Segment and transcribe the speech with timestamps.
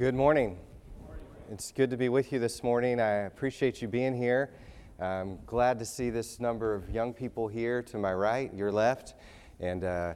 [0.00, 0.56] Good morning.
[1.52, 2.98] It's good to be with you this morning.
[2.98, 4.48] I appreciate you being here.
[4.98, 9.12] I'm glad to see this number of young people here to my right, your left,
[9.60, 10.14] and uh,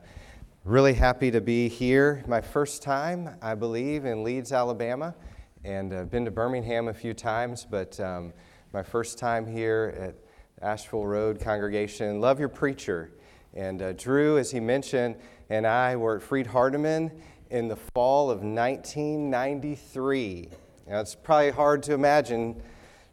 [0.65, 2.25] really happy to be here.
[2.27, 5.15] My first time, I believe, in Leeds, Alabama,
[5.65, 8.33] and I've been to Birmingham a few times, but um,
[8.73, 12.23] my first time here at Asheville Road congregation.
[12.23, 13.11] Love your preacher.
[13.53, 15.17] And uh, Drew, as he mentioned,
[15.51, 17.11] and I were at Freed Hardeman
[17.51, 20.49] in the fall of 1993.
[20.89, 22.61] Now, it's probably hard to imagine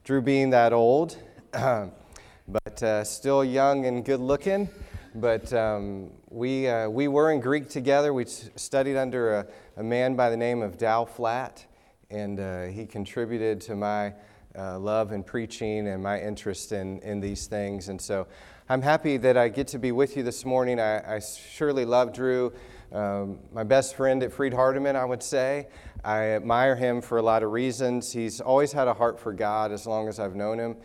[0.03, 1.17] Drew being that old,
[1.52, 4.70] but uh, still young and good looking.
[5.13, 8.13] But um, we, uh, we were in Greek together.
[8.13, 11.66] We studied under a, a, man by the name of Dowell Flatt,
[12.09, 14.13] and uh, he contributed to my
[14.58, 17.89] uh, love and preaching and my interest in, in these things.
[17.89, 18.25] And so
[18.70, 20.80] I'm happy that I get to be with you this morning.
[20.80, 22.53] I, I surely love Drew.
[22.91, 25.68] Um, my best friend at Freed Hardeman, I would say.
[26.04, 28.12] I admire him for a lot of reasons.
[28.12, 30.75] He's always had a heart for God as long as I've known him.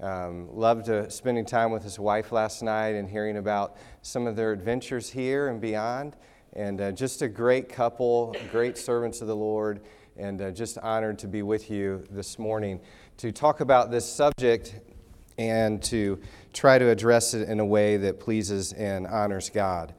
[0.00, 4.36] Um, loved uh, spending time with his wife last night and hearing about some of
[4.36, 6.16] their adventures here and beyond.
[6.52, 9.80] And uh, just a great couple, great servants of the Lord,
[10.18, 12.78] and uh, just honored to be with you this morning
[13.16, 14.80] to talk about this subject
[15.38, 16.20] and to
[16.52, 19.94] try to address it in a way that pleases and honors God.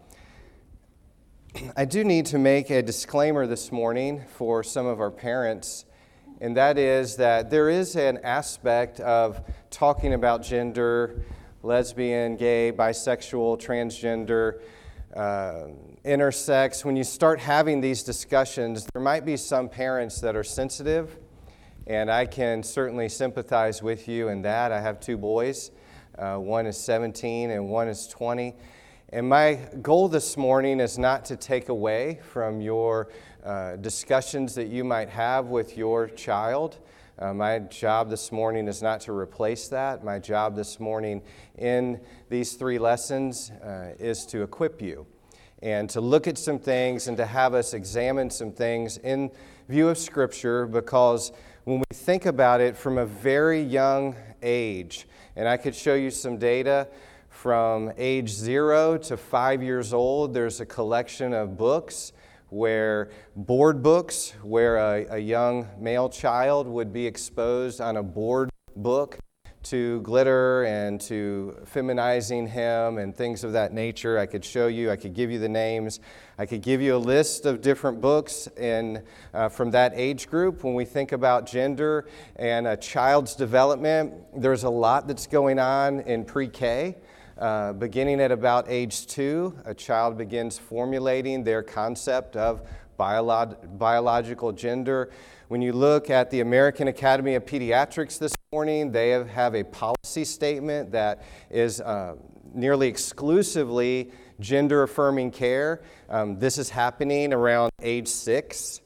[1.77, 5.85] I do need to make a disclaimer this morning for some of our parents,
[6.41, 11.23] and that is that there is an aspect of talking about gender,
[11.63, 14.61] lesbian, gay, bisexual, transgender,
[15.15, 15.67] uh,
[16.03, 16.83] intersex.
[16.83, 21.17] When you start having these discussions, there might be some parents that are sensitive,
[21.87, 24.71] and I can certainly sympathize with you in that.
[24.71, 25.71] I have two boys,
[26.17, 28.55] uh, one is 17 and one is 20.
[29.15, 33.07] And my goal this morning is not to take away from your
[33.45, 36.79] uh, discussions that you might have with your child.
[37.17, 40.03] Uh, my job this morning is not to replace that.
[40.03, 41.21] My job this morning
[41.57, 45.07] in these three lessons uh, is to equip you
[45.61, 49.31] and to look at some things and to have us examine some things in
[49.69, 51.31] view of Scripture because
[51.63, 56.11] when we think about it from a very young age, and I could show you
[56.11, 56.89] some data
[57.45, 62.11] from age zero to five years old, there's a collection of books
[62.49, 68.49] where board books, where a, a young male child would be exposed on a board
[68.75, 69.19] book
[69.61, 74.17] to glitter and to feminizing him and things of that nature.
[74.17, 75.99] I could show you, I could give you the names.
[76.39, 79.03] I could give you a list of different books in,
[79.35, 80.63] uh, from that age group.
[80.63, 82.07] When we think about gender
[82.37, 86.95] and a child's development, there's a lot that's going on in pre K.
[87.37, 92.65] Uh, beginning at about age two, a child begins formulating their concept of
[92.97, 95.11] biolog- biological gender.
[95.49, 99.65] When you look at the American Academy of Pediatrics this morning, they have, have a
[99.65, 102.15] policy statement that is uh,
[102.53, 105.81] nearly exclusively gender affirming care.
[106.09, 108.79] Um, this is happening around age six.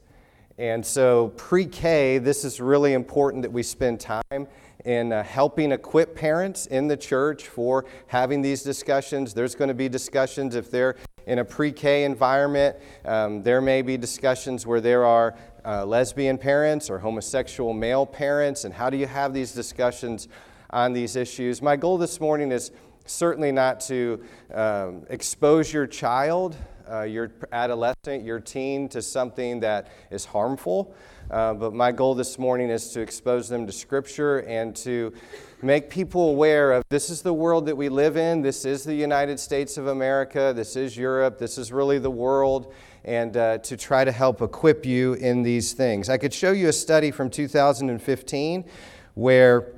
[0.57, 4.47] And so, pre K, this is really important that we spend time
[4.85, 9.34] in uh, helping equip parents in the church for having these discussions.
[9.34, 10.95] There's going to be discussions if they're
[11.25, 12.78] in a pre K environment.
[13.06, 15.35] Um, there may be discussions where there are
[15.66, 20.28] uh, lesbian parents or homosexual male parents, and how do you have these discussions
[20.69, 21.61] on these issues?
[21.61, 22.72] My goal this morning is
[23.06, 24.23] certainly not to
[24.53, 26.56] um, expose your child,
[26.90, 30.94] uh, your adolescent, your teen to something that is harmful.
[31.29, 35.13] Uh, but my goal this morning is to expose them to Scripture and to
[35.62, 38.41] make people aware of this is the world that we live in.
[38.41, 40.53] This is the United States of America.
[40.56, 41.38] This is Europe.
[41.38, 42.73] This is really the world.
[43.06, 46.09] And uh, to try to help equip you in these things.
[46.09, 48.66] I could show you a study from 2015
[49.13, 49.73] where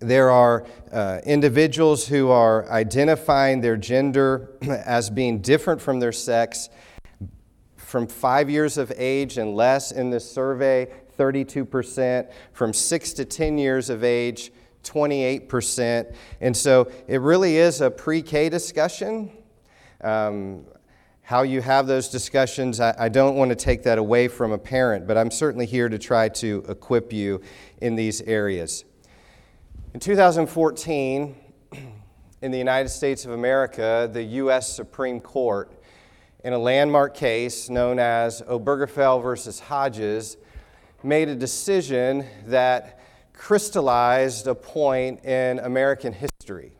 [0.00, 6.68] there are uh, individuals who are identifying their gender as being different from their sex
[7.94, 12.28] from five years of age and less in this survey, 32%.
[12.52, 14.50] From six to 10 years of age,
[14.82, 16.12] 28%.
[16.40, 19.30] And so it really is a pre K discussion.
[20.00, 20.64] Um,
[21.22, 24.58] how you have those discussions, I, I don't want to take that away from a
[24.58, 27.42] parent, but I'm certainly here to try to equip you
[27.80, 28.84] in these areas.
[29.94, 31.36] In 2014,
[32.42, 34.74] in the United States of America, the U.S.
[34.74, 35.70] Supreme Court
[36.44, 40.36] in a landmark case known as Obergefell versus Hodges,
[41.02, 43.00] made a decision that
[43.32, 46.76] crystallized a point in American history.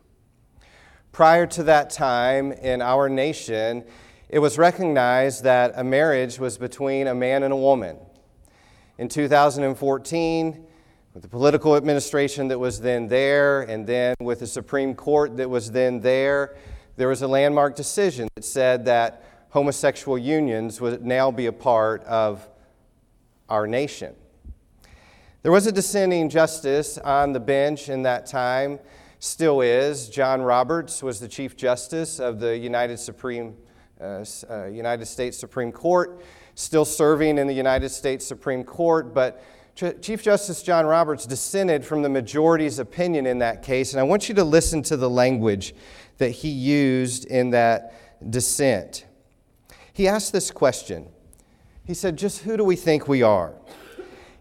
[1.12, 3.84] Prior to that time in our nation,
[4.28, 7.96] it was recognized that a marriage was between a man and a woman.
[8.99, 10.67] in 2014
[11.14, 15.49] with the political administration that was then there, and then with the Supreme Court that
[15.49, 16.56] was then there,
[16.96, 19.22] there was a landmark decision that said that
[19.55, 22.49] homosexual unions would now be a part of
[23.49, 24.12] our nation.
[25.43, 28.81] There was a dissenting justice on the bench in that time,
[29.21, 30.09] still is.
[30.09, 33.55] John Roberts was the Chief Justice of the United, Supreme,
[34.01, 36.21] uh, uh, United States Supreme Court,
[36.56, 39.41] still serving in the United States Supreme Court, but
[39.77, 44.29] Chief Justice John Roberts dissented from the majority's opinion in that case, and I want
[44.29, 45.77] you to listen to the language
[46.19, 47.95] that he used in that
[48.31, 49.05] dissent.
[49.94, 51.08] He asked this question.
[51.87, 53.55] He said, Just who do we think we are?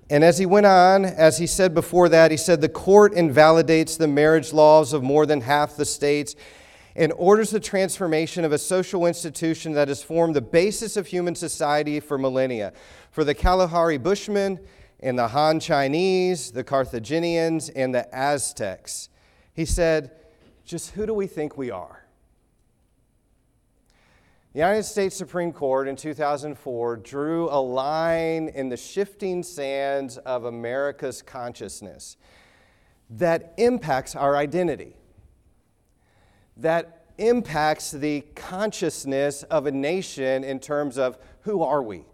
[0.10, 3.96] And as he went on, as he said before that, he said, The court invalidates
[3.96, 6.36] the marriage laws of more than half the states
[6.96, 11.34] and orders the transformation of a social institution that has formed the basis of human
[11.34, 12.74] society for millennia.
[13.10, 14.60] For the Kalahari Bushmen,
[15.04, 19.10] and the Han Chinese, the Carthaginians, and the Aztecs.
[19.54, 20.12] He said,
[20.66, 22.03] Just who do we think we are?
[24.54, 30.46] The United States Supreme Court in 2004 drew a line in the shifting sands of
[30.46, 32.18] America's consciousness
[33.10, 34.96] that impacts our identity,
[36.58, 42.06] that impacts the consciousness of a nation in terms of who are we?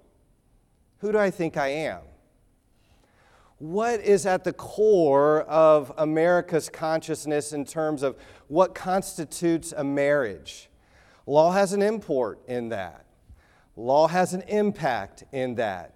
[0.99, 1.99] Who do I think I am?
[3.59, 8.15] what is at the core of America's consciousness in terms of
[8.47, 10.68] what constitutes a marriage.
[11.29, 13.05] Law has an import in that,
[13.75, 15.93] law has an impact in that.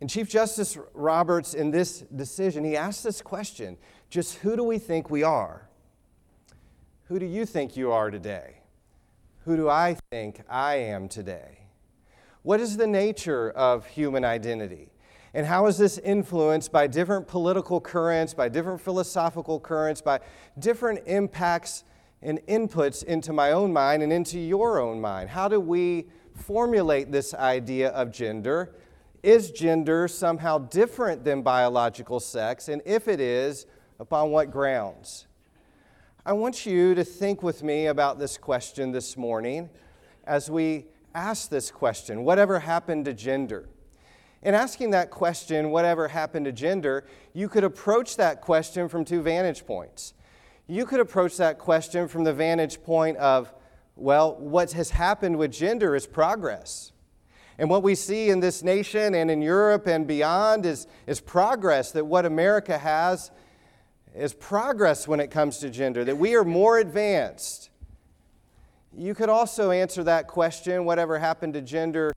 [0.00, 3.76] And Chief Justice Roberts, in this decision, he asked this question
[4.08, 5.68] just who do we think we are?
[7.08, 8.62] Who do you think you are today?
[9.44, 11.66] Who do I think I am today?
[12.40, 14.88] What is the nature of human identity?
[15.34, 20.20] And how is this influenced by different political currents, by different philosophical currents, by
[20.58, 21.84] different impacts
[22.24, 25.30] and inputs into my own mind and into your own mind?
[25.30, 28.74] How do we formulate this idea of gender?
[29.22, 32.68] Is gender somehow different than biological sex?
[32.68, 33.66] And if it is,
[34.00, 35.26] upon what grounds?
[36.26, 39.68] I want you to think with me about this question this morning
[40.24, 43.68] as we ask this question whatever happened to gender?
[44.42, 49.22] In asking that question, whatever happened to gender, you could approach that question from two
[49.22, 50.12] vantage points.
[50.66, 53.52] You could approach that question from the vantage point of,
[53.96, 56.92] well, what has happened with gender is progress.
[57.58, 61.92] And what we see in this nation and in Europe and beyond is, is progress,
[61.92, 63.30] that what America has
[64.14, 67.70] is progress when it comes to gender, that we are more advanced.
[68.96, 72.12] You could also answer that question, whatever happened to gender,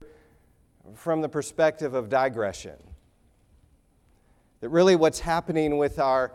[0.94, 2.76] from the perspective of digression.
[4.60, 6.32] That really what's happening with our,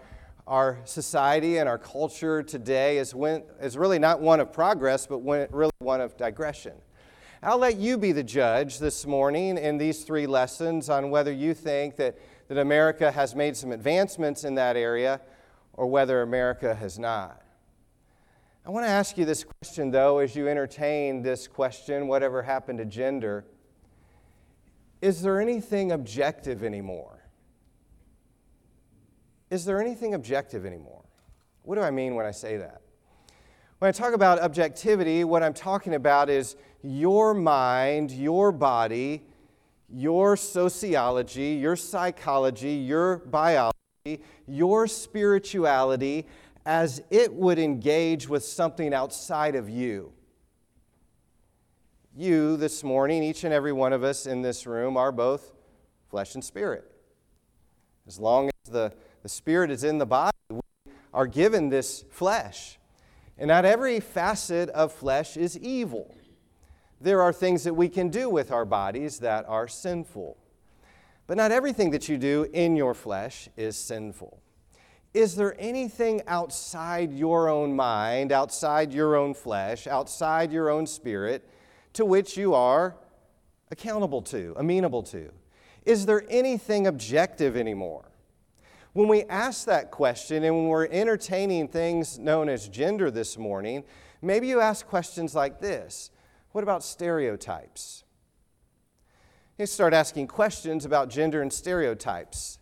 [0.47, 5.19] our society and our culture today is, when, is really not one of progress, but
[5.19, 6.73] when, really one of digression.
[7.41, 11.53] I'll let you be the judge this morning in these three lessons on whether you
[11.53, 12.17] think that,
[12.47, 15.21] that America has made some advancements in that area
[15.73, 17.41] or whether America has not.
[18.65, 22.79] I want to ask you this question, though, as you entertain this question whatever happened
[22.79, 23.45] to gender?
[25.01, 27.22] Is there anything objective anymore?
[29.53, 31.03] Is there anything objective anymore?
[31.61, 32.81] What do I mean when I say that?
[33.77, 39.27] When I talk about objectivity, what I'm talking about is your mind, your body,
[39.87, 46.25] your sociology, your psychology, your biology, your spirituality
[46.65, 50.13] as it would engage with something outside of you
[52.15, 55.51] you this morning, each and every one of us in this room, are both
[56.09, 56.89] flesh and spirit.
[58.07, 60.59] As long as the, the spirit is in the body, we
[61.13, 62.77] are given this flesh.
[63.37, 66.15] And not every facet of flesh is evil.
[67.01, 70.37] There are things that we can do with our bodies that are sinful.
[71.25, 74.39] But not everything that you do in your flesh is sinful.
[75.13, 81.47] Is there anything outside your own mind, outside your own flesh, outside your own spirit
[81.93, 82.95] to which you are
[83.71, 85.31] accountable to, amenable to?
[85.85, 88.05] Is there anything objective anymore?
[88.93, 93.83] When we ask that question and when we're entertaining things known as gender this morning,
[94.21, 96.11] maybe you ask questions like this
[96.51, 98.03] What about stereotypes?
[99.57, 102.59] You start asking questions about gender and stereotypes.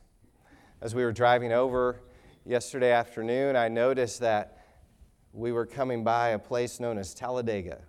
[0.81, 1.99] As we were driving over
[2.45, 4.57] yesterday afternoon, I noticed that
[5.33, 7.79] we were coming by a place known as Talladega.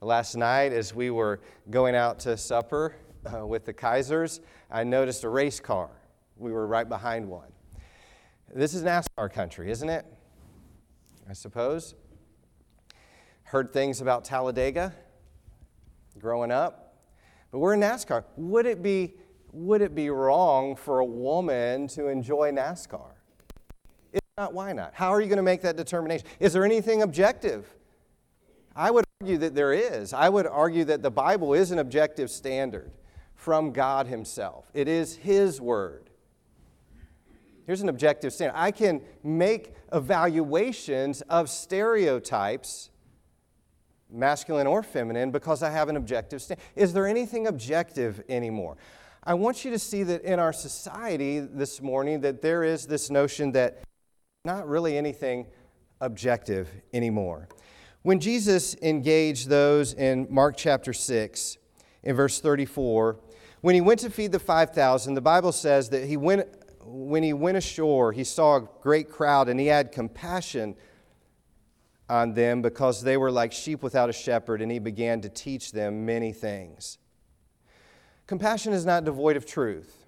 [0.00, 1.40] Last night, as we were
[1.70, 2.94] going out to supper
[3.26, 4.40] uh, with the Kaisers,
[4.70, 5.90] I noticed a race car.
[6.42, 7.52] We were right behind one.
[8.52, 10.04] This is NASCAR country, isn't it?
[11.30, 11.94] I suppose.
[13.44, 14.92] Heard things about Talladega
[16.18, 16.96] growing up,
[17.52, 18.24] but we're in NASCAR.
[18.36, 19.14] Would it be,
[19.52, 23.12] would it be wrong for a woman to enjoy NASCAR?
[24.12, 24.94] If not, why not?
[24.94, 26.26] How are you going to make that determination?
[26.40, 27.72] Is there anything objective?
[28.74, 30.12] I would argue that there is.
[30.12, 32.90] I would argue that the Bible is an objective standard
[33.36, 36.01] from God Himself, it is His Word.
[37.72, 38.54] Here's an objective standard.
[38.54, 42.90] I can make evaluations of stereotypes,
[44.10, 46.62] masculine or feminine, because I have an objective standard.
[46.76, 48.76] Is there anything objective anymore?
[49.24, 53.08] I want you to see that in our society this morning that there is this
[53.08, 53.82] notion that
[54.44, 55.46] not really anything
[56.02, 57.48] objective anymore.
[58.02, 61.56] When Jesus engaged those in Mark chapter 6,
[62.02, 63.16] in verse 34,
[63.62, 66.46] when he went to feed the 5,000, the Bible says that he went,
[66.84, 70.76] when he went ashore, he saw a great crowd and he had compassion
[72.08, 75.72] on them because they were like sheep without a shepherd, and he began to teach
[75.72, 76.98] them many things.
[78.26, 80.04] Compassion is not devoid of truth.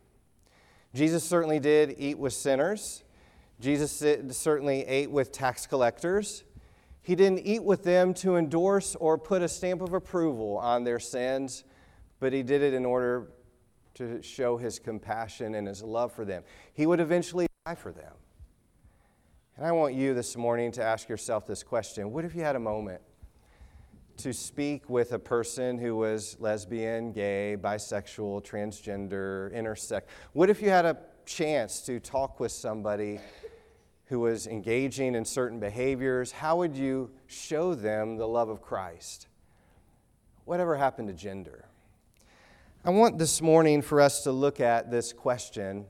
[0.95, 3.05] Jesus certainly did eat with sinners.
[3.61, 4.03] Jesus
[4.37, 6.45] certainly ate with tax collectors.
[7.03, 10.99] He didn't eat with them to endorse or put a stamp of approval on their
[10.99, 11.65] sins,
[12.21, 13.29] but he did it in order
[13.95, 16.43] to show his compassion and his love for them.
[16.73, 18.13] He would eventually die for them.
[19.57, 22.57] And I want you this morning to ask yourself this question What if you had
[22.57, 23.01] a moment
[24.17, 30.03] to speak with a person who was lesbian, gay, bisexual, transgender, intersex?
[30.33, 33.21] What if you had a chance to talk with somebody
[34.07, 39.29] who was engaging in certain behaviors, how would you show them the love of Christ?
[40.45, 41.64] Whatever happened to gender?
[42.87, 45.87] I want this morning for us to look at this question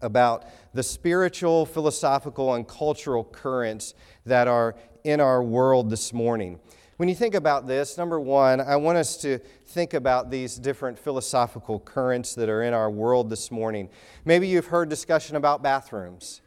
[0.00, 6.60] about the spiritual, philosophical, and cultural currents that are in our world this morning.
[6.96, 10.96] When you think about this, number one, I want us to think about these different
[10.96, 13.88] philosophical currents that are in our world this morning.
[14.24, 16.40] Maybe you've heard discussion about bathrooms.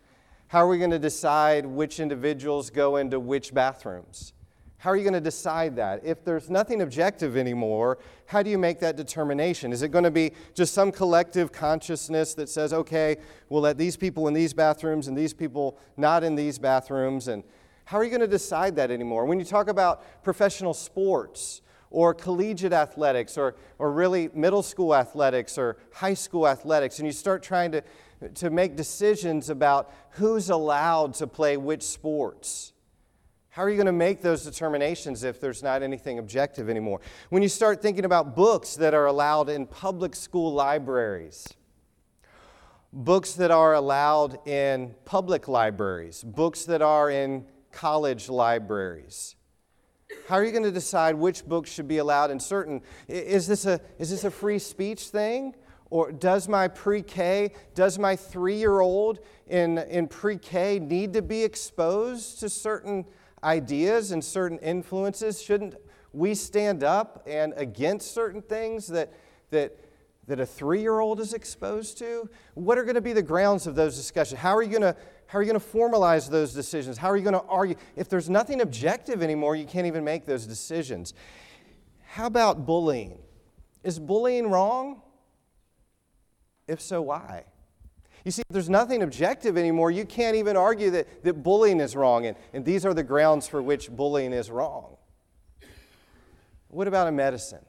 [0.48, 4.32] How are we going to decide which individuals go into which bathrooms?
[4.86, 6.06] How are you going to decide that?
[6.06, 9.74] If there's nothing objective anymore, how do you make that determination?
[9.74, 13.18] Is it going to be just some collective consciousness that says, okay,
[13.50, 17.30] we'll let these people in these bathrooms and these people not in these bathrooms?
[17.30, 17.44] And
[17.86, 19.26] how are you going to decide that anymore?
[19.26, 25.58] When you talk about professional sports, or collegiate athletics, or, or really middle school athletics,
[25.58, 27.82] or high school athletics, and you start trying to
[28.36, 32.72] to make decisions about who's allowed to play which sports.
[33.56, 37.00] How are you going to make those determinations if there's not anything objective anymore?
[37.30, 41.48] When you start thinking about books that are allowed in public school libraries,
[42.92, 49.38] books that are allowed in public libraries, books that are in college libraries.
[50.28, 52.82] How are you going to decide which books should be allowed in certain?
[53.08, 55.56] Is this a, is this a free speech thing?
[55.90, 61.14] Or does my pre K, does my three year old in, in pre K need
[61.14, 63.06] to be exposed to certain
[63.44, 65.42] ideas and certain influences?
[65.42, 65.76] Shouldn't
[66.14, 69.14] we stand up and against certain things that,
[69.52, 69.78] that,
[70.28, 72.30] that a three year old is exposed to?
[72.54, 74.40] What are going to be the grounds of those discussions?
[74.40, 74.96] How are you going to
[75.28, 76.98] how are you going to formalize those decisions?
[76.98, 77.76] How are you going to argue?
[77.96, 81.16] If there's nothing objective anymore, you can't even make those decisions.
[82.04, 83.18] How about bullying?
[83.84, 85.02] Is bullying wrong?
[86.68, 87.46] If so, why?
[88.26, 89.92] You see, there's nothing objective anymore.
[89.92, 93.48] You can't even argue that, that bullying is wrong, and, and these are the grounds
[93.48, 94.98] for which bullying is wrong.
[96.70, 97.64] What about a medicine?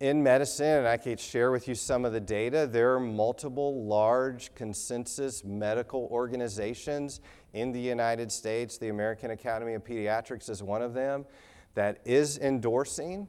[0.00, 3.84] In medicine, and I could share with you some of the data, there are multiple
[3.84, 7.20] large consensus medical organizations
[7.52, 8.78] in the United States.
[8.78, 11.26] The American Academy of Pediatrics is one of them
[11.74, 13.28] that is endorsing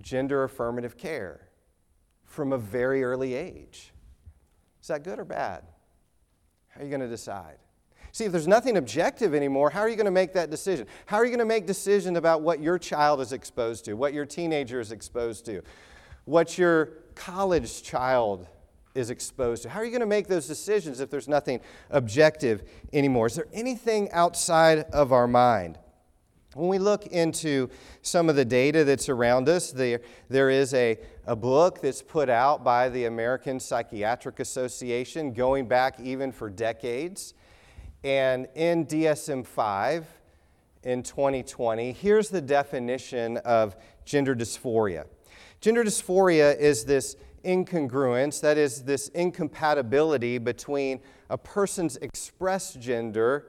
[0.00, 1.47] gender affirmative care
[2.28, 3.92] from a very early age.
[4.80, 5.64] Is that good or bad?
[6.68, 7.56] How are you going to decide?
[8.12, 10.86] See, if there's nothing objective anymore, how are you going to make that decision?
[11.06, 14.14] How are you going to make decisions about what your child is exposed to, what
[14.14, 15.62] your teenager is exposed to,
[16.24, 18.46] what your college child
[18.94, 19.68] is exposed to?
[19.68, 23.26] How are you going to make those decisions if there's nothing objective anymore?
[23.26, 25.78] Is there anything outside of our mind?
[26.58, 27.70] When we look into
[28.02, 32.28] some of the data that's around us, there, there is a, a book that's put
[32.28, 37.34] out by the American Psychiatric Association going back even for decades.
[38.02, 40.06] And in DSM 5,
[40.82, 41.92] in 2020.
[41.92, 45.04] Here's the definition of gender dysphoria
[45.60, 51.00] gender dysphoria is this incongruence, that is, this incompatibility between
[51.30, 53.46] a person's expressed gender,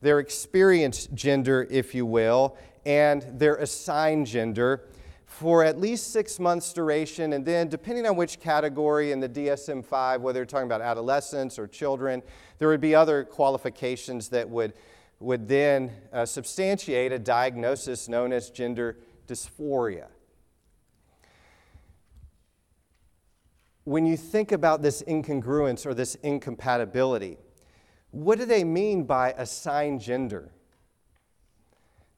[0.00, 4.88] their experienced gender, if you will, and their assigned gender
[5.26, 7.32] for at least six months' duration.
[7.32, 11.58] And then, depending on which category in the DSM 5, whether you're talking about adolescents
[11.58, 12.22] or children,
[12.58, 14.72] there would be other qualifications that would,
[15.20, 20.06] would then uh, substantiate a diagnosis known as gender dysphoria.
[23.88, 27.38] when you think about this incongruence or this incompatibility,
[28.10, 30.52] what do they mean by assigned gender?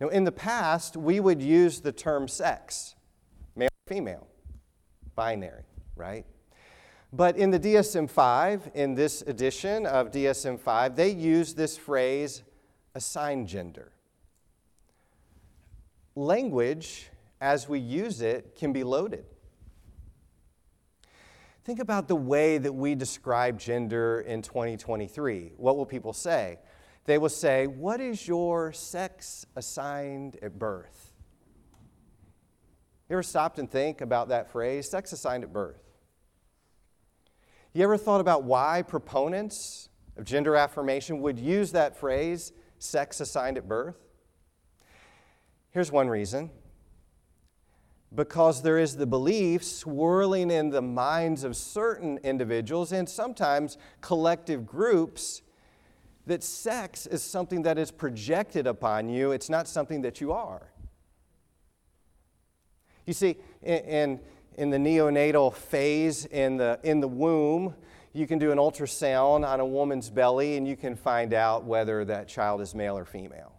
[0.00, 2.94] Now, in the past, we would use the term sex,
[3.54, 4.26] male or female,
[5.14, 6.24] binary, right?
[7.12, 12.42] But in the DSM 5, in this edition of DSM 5, they use this phrase
[12.94, 13.92] assigned gender.
[16.14, 19.24] Language, as we use it, can be loaded.
[21.64, 25.52] Think about the way that we describe gender in 2023.
[25.56, 26.58] What will people say?
[27.04, 31.12] They will say, What is your sex assigned at birth?
[33.08, 35.82] You ever stopped and think about that phrase, sex assigned at birth?
[37.72, 43.58] You ever thought about why proponents of gender affirmation would use that phrase, sex assigned
[43.58, 43.96] at birth?
[45.72, 46.50] Here's one reason
[48.14, 54.66] because there is the belief swirling in the minds of certain individuals and sometimes collective
[54.66, 55.42] groups
[56.26, 60.72] that sex is something that is projected upon you, it's not something that you are.
[63.06, 64.20] You see, in,
[64.56, 67.74] in the neonatal phase in the, in the womb,
[68.12, 72.04] you can do an ultrasound on a woman's belly and you can find out whether
[72.04, 73.52] that child is male or female.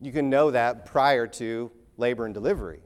[0.00, 2.80] You can know that prior to labor and delivery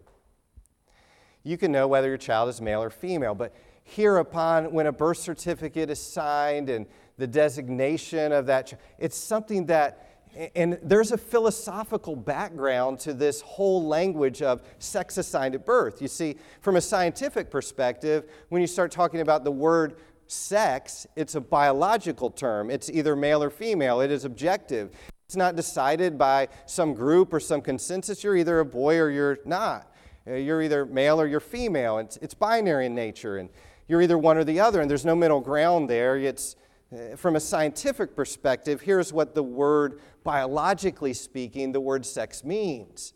[1.43, 3.35] you can know whether your child is male or female.
[3.35, 3.55] But
[3.85, 6.87] hereupon, when a birth certificate is signed and
[7.19, 10.07] the designation of that, it's something that,
[10.55, 16.01] and there's a philosophical background to this whole language of sex assigned at birth.
[16.01, 21.35] You see, from a scientific perspective, when you start talking about the word sex, it's
[21.35, 22.71] a biological term.
[22.71, 24.91] It's either male or female, it is objective.
[25.27, 28.25] It's not decided by some group or some consensus.
[28.25, 29.90] You're either a boy or you're not.
[30.31, 31.99] Uh, you're either male or you're female.
[31.99, 33.49] It's, it's binary in nature, and
[33.89, 36.17] you're either one or the other, and there's no middle ground there.
[36.17, 36.55] It's,
[36.93, 43.13] uh, from a scientific perspective, here's what the word, biologically speaking, the word sex means.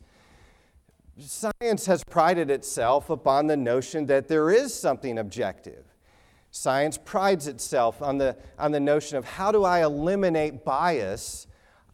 [1.18, 5.85] Science has prided itself upon the notion that there is something objective.
[6.50, 11.46] Science prides itself on the, on the notion of how do I eliminate bias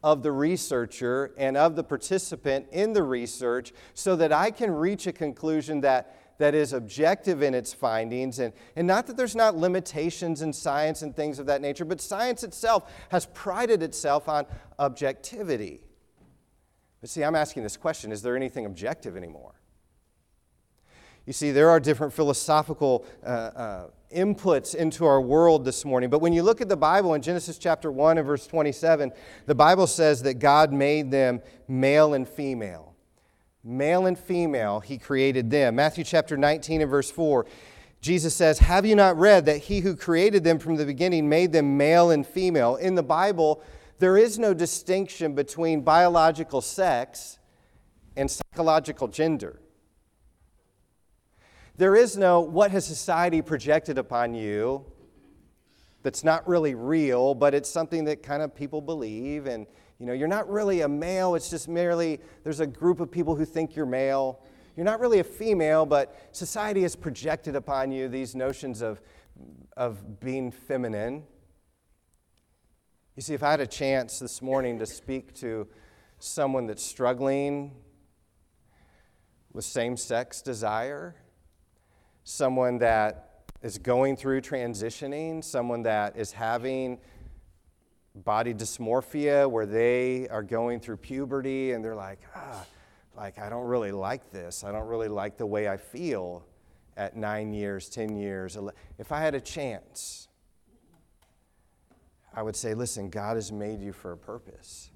[0.02, 5.06] of the researcher and of the participant in the research so that I can reach
[5.06, 8.38] a conclusion that, that is objective in its findings.
[8.38, 12.00] And, and not that there's not limitations in science and things of that nature, but
[12.00, 14.46] science itself has prided itself on
[14.78, 15.82] objectivity.
[17.00, 19.59] But see, I'm asking this question is there anything objective anymore?
[21.26, 26.10] You see, there are different philosophical uh, uh, inputs into our world this morning.
[26.10, 29.12] But when you look at the Bible in Genesis chapter 1 and verse 27,
[29.46, 32.94] the Bible says that God made them male and female.
[33.62, 35.76] Male and female, He created them.
[35.76, 37.46] Matthew chapter 19 and verse 4,
[38.00, 41.52] Jesus says, Have you not read that He who created them from the beginning made
[41.52, 42.76] them male and female?
[42.76, 43.62] In the Bible,
[43.98, 47.38] there is no distinction between biological sex
[48.16, 49.59] and psychological gender.
[51.80, 54.84] There is no what has society projected upon you
[56.02, 59.46] that's not really real, but it's something that kind of people believe.
[59.46, 59.66] And,
[59.98, 63.34] you know, you're not really a male, it's just merely there's a group of people
[63.34, 64.44] who think you're male.
[64.76, 69.00] You're not really a female, but society has projected upon you these notions of,
[69.74, 71.22] of being feminine.
[73.16, 75.66] You see, if I had a chance this morning to speak to
[76.18, 77.74] someone that's struggling
[79.54, 81.16] with same sex desire,
[82.30, 86.98] someone that is going through transitioning, someone that is having
[88.14, 92.64] body dysmorphia where they are going through puberty and they're like, ah,
[93.16, 94.64] like I don't really like this.
[94.64, 96.46] I don't really like the way I feel
[96.96, 98.56] at nine years, 10 years.
[98.98, 100.28] If I had a chance,
[102.32, 104.90] I would say, listen, God has made you for a purpose.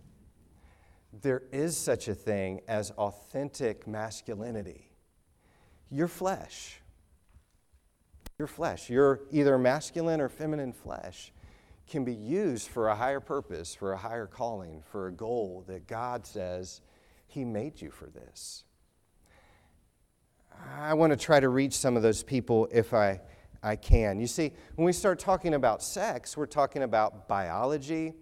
[1.22, 4.90] There is such a thing as authentic masculinity.
[5.90, 6.80] Your flesh
[8.38, 8.90] your flesh.
[8.90, 11.32] You're either masculine or feminine flesh.
[11.86, 15.86] can be used for a higher purpose, for a higher calling, for a goal that
[15.86, 16.80] God says
[17.26, 18.64] He made you for this.
[20.78, 23.20] I want to try to reach some of those people if I,
[23.62, 24.18] I can.
[24.18, 28.14] You see, when we start talking about sex, we're talking about biology,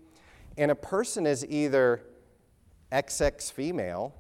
[0.59, 2.03] and a person is either
[2.91, 4.15] XX female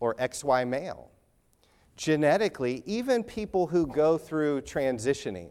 [0.00, 1.10] or XY male.
[1.96, 5.50] Genetically, even people who go through transitioning,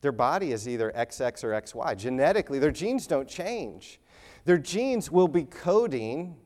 [0.00, 1.96] their body is either XX or XY.
[1.96, 4.00] Genetically, their genes don't change.
[4.44, 6.36] Their genes will be coding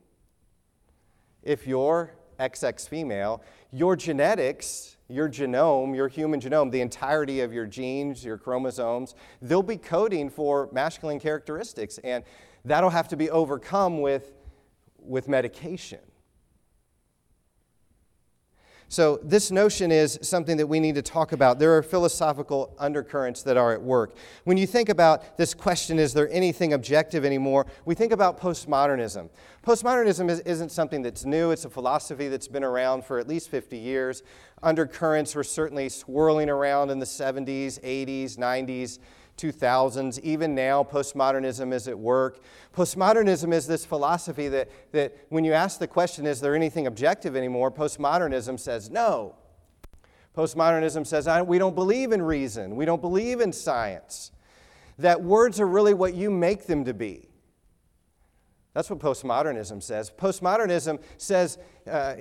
[1.43, 7.65] if you're XX female, your genetics, your genome, your human genome, the entirety of your
[7.65, 11.97] genes, your chromosomes, they'll be coding for masculine characteristics.
[12.03, 12.23] And
[12.63, 14.31] that'll have to be overcome with,
[14.99, 15.99] with medication.
[18.91, 21.59] So, this notion is something that we need to talk about.
[21.59, 24.15] There are philosophical undercurrents that are at work.
[24.45, 27.67] When you think about this question, is there anything objective anymore?
[27.85, 29.29] We think about postmodernism.
[29.63, 33.49] Postmodernism is, isn't something that's new, it's a philosophy that's been around for at least
[33.49, 34.23] 50 years.
[34.63, 38.97] Undercurrents were certainly swirling around in the 70s, 80s, 90s.
[39.39, 40.19] 2000s.
[40.19, 42.39] Even now, postmodernism is at work.
[42.75, 47.35] Postmodernism is this philosophy that, that when you ask the question, is there anything objective
[47.35, 47.71] anymore?
[47.71, 49.35] Postmodernism says no.
[50.35, 54.31] Postmodernism says, we don't believe in reason, we don't believe in science.
[54.97, 57.29] That words are really what you make them to be.
[58.73, 60.11] That's what postmodernism says.
[60.11, 61.57] Postmodernism says,
[61.89, 62.15] uh,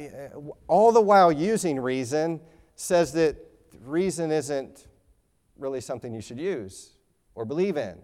[0.66, 2.40] all the while using reason,
[2.74, 3.36] says that
[3.84, 4.86] reason isn't
[5.58, 6.97] really something you should use
[7.38, 7.96] or believe in,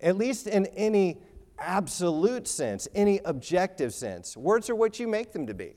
[0.00, 1.18] at least in any
[1.58, 4.38] absolute sense, any objective sense.
[4.38, 5.74] Words are what you make them to be.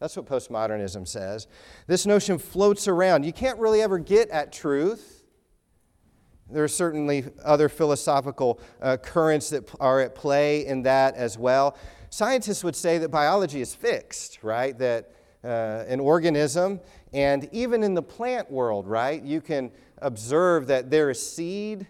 [0.00, 1.46] That's what postmodernism says.
[1.86, 3.24] This notion floats around.
[3.24, 5.22] You can't really ever get at truth.
[6.50, 11.78] There are certainly other philosophical uh, currents that are at play in that as well.
[12.10, 14.76] Scientists would say that biology is fixed, right?
[14.76, 15.12] That
[15.44, 16.80] uh, an organism,
[17.12, 21.86] and even in the plant world, right, you can observe that there is seed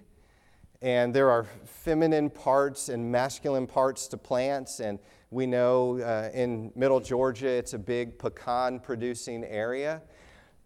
[0.86, 4.78] and there are feminine parts and masculine parts to plants.
[4.78, 5.00] And
[5.32, 10.00] we know uh, in middle Georgia it's a big pecan producing area.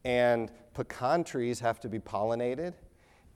[0.05, 2.75] And pecan trees have to be pollinated.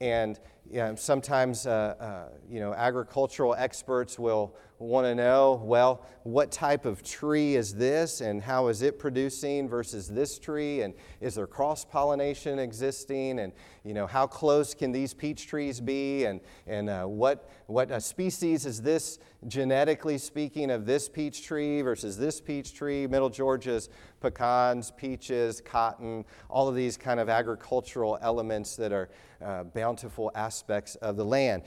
[0.03, 0.39] And
[0.71, 6.51] you know, sometimes, uh, uh, you know, agricultural experts will want to know, well, what
[6.51, 10.83] type of tree is this and how is it producing versus this tree?
[10.83, 13.39] And is there cross pollination existing?
[13.39, 13.53] And,
[13.85, 16.25] you know, how close can these peach trees be?
[16.25, 22.17] And, and uh, what, what species is this, genetically speaking, of this peach tree versus
[22.19, 23.07] this peach tree?
[23.07, 23.89] Middle Georgia's
[24.21, 29.11] pecans, peaches, cotton, all of these kind of agricultural elements that are
[29.45, 31.63] uh, bountiful aspects of the land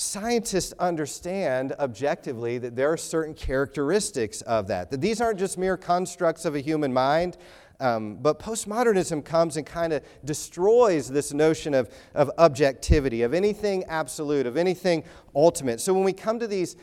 [0.00, 5.76] scientists understand objectively that there are certain characteristics of that, that these aren't just mere
[5.76, 7.36] constructs of a human mind.
[7.80, 13.82] Um, but postmodernism comes and kind of destroys this notion of, of objectivity, of anything
[13.88, 15.02] absolute, of anything
[15.34, 15.80] ultimate.
[15.80, 16.76] So when we come to these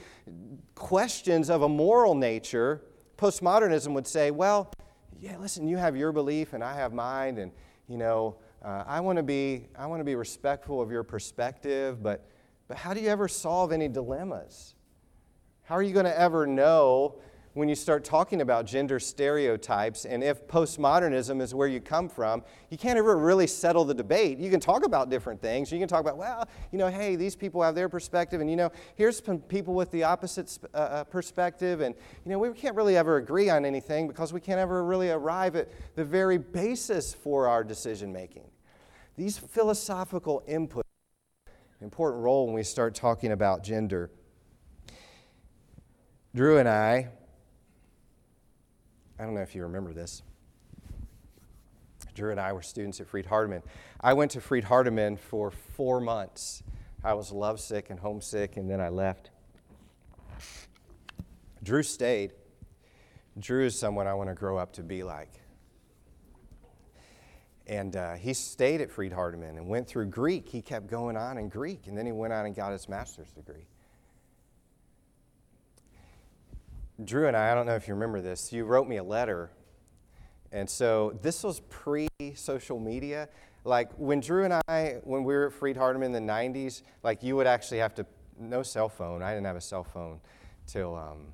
[0.75, 2.81] questions of a moral nature,
[3.17, 4.73] postmodernism would say, well,
[5.21, 7.53] yeah, listen, you have your belief and I have mine, and,
[7.87, 12.03] you know, uh, I want to be I want to be respectful of your perspective,
[12.03, 12.27] but
[12.67, 14.75] but how do you ever solve any dilemmas?
[15.63, 17.15] How are you going to ever know
[17.53, 22.43] when you start talking about gender stereotypes and if postmodernism is where you come from?
[22.69, 24.37] You can't ever really settle the debate.
[24.37, 25.71] You can talk about different things.
[25.71, 28.55] You can talk about, well, you know, hey, these people have their perspective, and you
[28.55, 32.75] know, here's some people with the opposite uh, uh, perspective, and you know, we can't
[32.75, 37.13] really ever agree on anything because we can't ever really arrive at the very basis
[37.13, 38.45] for our decision making.
[39.17, 40.84] These philosophical inputs
[41.81, 44.09] important role when we start talking about gender.
[46.33, 47.09] Drew and I,
[49.19, 50.21] I don't know if you remember this.
[52.13, 53.61] Drew and I were students at Freed Hardeman.
[53.99, 56.63] I went to Freed Hardeman for four months.
[57.03, 59.29] I was lovesick and homesick, and then I left.
[61.61, 62.31] Drew stayed.
[63.37, 65.41] Drew is someone I want to grow up to be like.
[67.67, 70.47] And uh, he stayed at Freed Hardeman and went through Greek.
[70.47, 73.31] He kept going on in Greek, and then he went on and got his master's
[73.31, 73.65] degree.
[77.03, 79.51] Drew and I, I don't know if you remember this, you wrote me a letter.
[80.51, 83.27] And so this was pre social media.
[83.65, 87.23] Like when Drew and I, when we were at Freed Hardeman in the 90s, like
[87.23, 88.05] you would actually have to,
[88.39, 89.23] no cell phone.
[89.23, 90.21] I didn't have a cell phone
[90.67, 91.33] till um,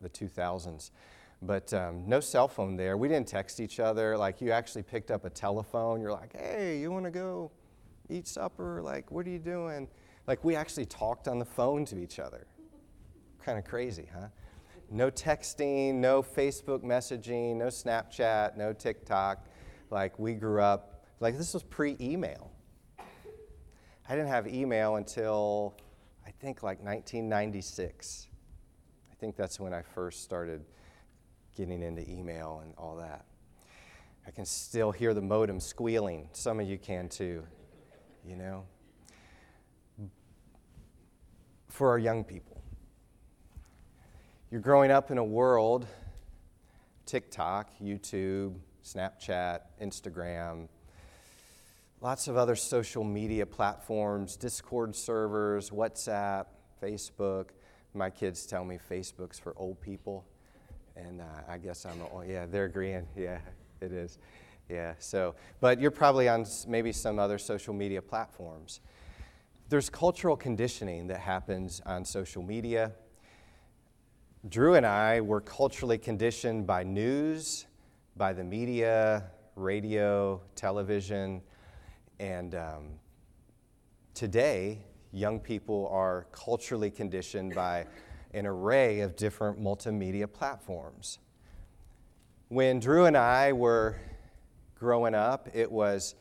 [0.00, 0.90] the 2000s.
[1.40, 2.96] But um, no cell phone there.
[2.96, 4.16] We didn't text each other.
[4.16, 6.00] Like you actually picked up a telephone.
[6.00, 7.52] You're like, hey, you want to go
[8.08, 8.82] eat supper?
[8.82, 9.88] Like, what are you doing?
[10.26, 12.46] Like, we actually talked on the phone to each other.
[13.42, 14.28] Kind of crazy, huh?
[14.90, 19.46] No texting, no Facebook messaging, no Snapchat, no TikTok.
[19.90, 22.50] Like, we grew up, like, this was pre email.
[22.98, 25.74] I didn't have email until
[26.26, 28.28] I think like 1996.
[29.10, 30.64] I think that's when I first started
[31.58, 33.24] getting into email and all that.
[34.24, 36.28] I can still hear the modem squealing.
[36.32, 37.42] Some of you can too,
[38.24, 38.64] you know.
[41.68, 42.62] For our young people,
[44.52, 45.86] you're growing up in a world
[47.06, 50.68] TikTok, YouTube, Snapchat, Instagram,
[52.00, 56.46] lots of other social media platforms, Discord servers, WhatsApp,
[56.80, 57.48] Facebook.
[57.94, 60.24] My kids tell me Facebook's for old people.
[60.98, 63.06] And uh, I guess I'm, oh, yeah, they're agreeing.
[63.16, 63.38] Yeah,
[63.80, 64.18] it is.
[64.68, 68.80] Yeah, so, but you're probably on maybe some other social media platforms.
[69.68, 72.92] There's cultural conditioning that happens on social media.
[74.48, 77.66] Drew and I were culturally conditioned by news,
[78.16, 81.42] by the media, radio, television,
[82.20, 82.84] and um,
[84.14, 84.80] today,
[85.12, 87.86] young people are culturally conditioned by
[88.32, 91.18] an array of different multimedia platforms.
[92.48, 93.96] When Drew and I were
[94.74, 96.14] growing up, it was,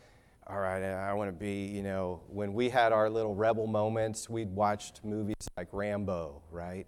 [0.48, 4.30] all right, I want to be, you know, when we had our little rebel moments,
[4.30, 6.88] we'd watched movies like Rambo, right?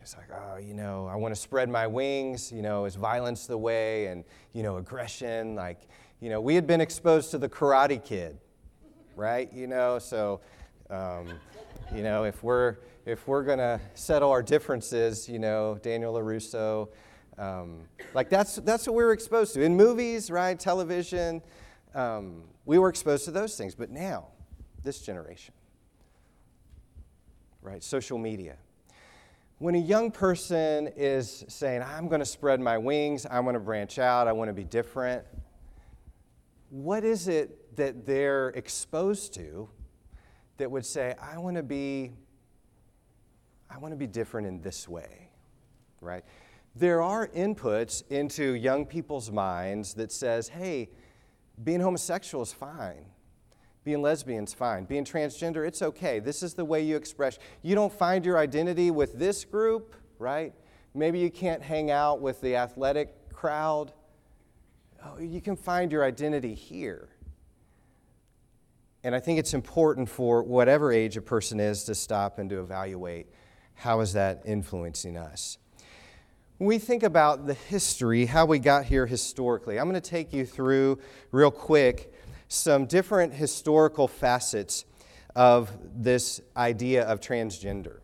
[0.00, 3.46] It's like, oh, you know, I want to spread my wings, you know, is violence
[3.46, 4.06] the way?
[4.06, 5.82] And, you know, aggression, like,
[6.20, 8.38] you know, we had been exposed to the Karate Kid,
[9.16, 9.52] right?
[9.52, 10.40] You know, so,
[10.90, 11.28] um,
[11.94, 16.88] you know, if we're if we're gonna settle our differences, you know, Daniel LaRusso,
[17.38, 20.58] um, like that's that's what we were exposed to in movies, right?
[20.58, 21.42] Television,
[21.94, 23.74] um, we were exposed to those things.
[23.74, 24.28] But now,
[24.82, 25.54] this generation,
[27.60, 27.82] right?
[27.82, 28.56] Social media.
[29.58, 33.60] When a young person is saying, "I'm going to spread my wings, I want to
[33.60, 35.24] branch out, I want to be different,"
[36.70, 39.68] what is it that they're exposed to
[40.56, 42.12] that would say, I want to be
[43.72, 45.30] I want to be different in this way,
[46.00, 46.24] right?
[46.76, 50.90] There are inputs into young people's minds that says, hey,
[51.62, 53.06] being homosexual is fine.
[53.84, 54.84] Being lesbian is fine.
[54.84, 56.20] Being transgender, it's okay.
[56.20, 57.38] This is the way you express.
[57.62, 60.54] You don't find your identity with this group, right?
[60.94, 63.92] Maybe you can't hang out with the athletic crowd.
[65.04, 67.08] Oh, you can find your identity here.
[69.02, 72.60] And I think it's important for whatever age a person is to stop and to
[72.60, 73.26] evaluate
[73.82, 75.58] how is that influencing us.
[76.58, 80.32] When we think about the history, how we got here historically, I'm going to take
[80.32, 81.00] you through
[81.32, 82.14] real quick
[82.46, 84.84] some different historical facets
[85.34, 87.98] of this idea of transgender.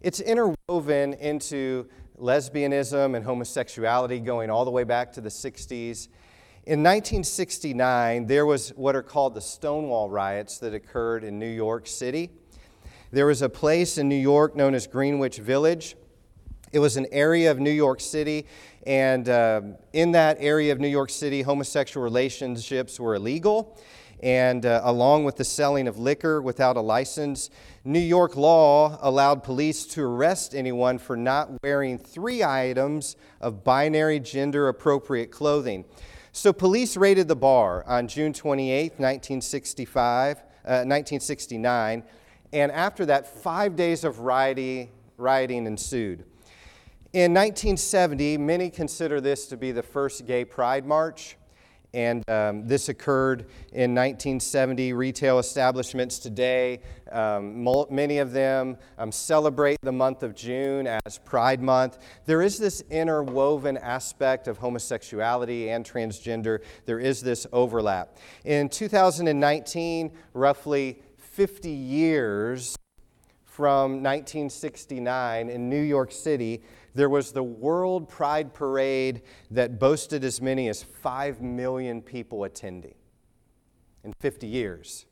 [0.00, 1.86] It's interwoven into
[2.18, 6.08] lesbianism and homosexuality going all the way back to the 60s
[6.64, 11.88] in 1969, there was what are called the Stonewall riots that occurred in New York
[11.88, 12.30] City.
[13.12, 15.96] There was a place in New York known as Greenwich Village.
[16.72, 18.46] It was an area of New York City,
[18.86, 19.60] and uh,
[19.92, 23.78] in that area of New York City, homosexual relationships were illegal.
[24.22, 27.50] And uh, along with the selling of liquor without a license,
[27.84, 34.20] New York law allowed police to arrest anyone for not wearing three items of binary
[34.20, 35.84] gender appropriate clothing.
[36.32, 42.04] So police raided the bar on June 28, 1965, uh, 1969,
[42.52, 46.24] and after that, five days of rioting, rioting ensued.
[47.12, 51.36] In 1970, many consider this to be the first gay pride march.
[51.94, 53.40] And um, this occurred
[53.72, 54.94] in 1970.
[54.94, 61.60] Retail establishments today, um, many of them um, celebrate the month of June as Pride
[61.60, 61.98] Month.
[62.24, 68.16] There is this interwoven aspect of homosexuality and transgender, there is this overlap.
[68.46, 72.76] In 2019, roughly 50 years
[73.44, 76.62] from 1969 in New York City,
[76.94, 82.94] there was the World Pride Parade that boasted as many as 5 million people attending
[84.04, 85.06] in 50 years.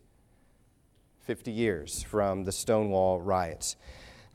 [1.20, 3.76] 50 years from the Stonewall riots.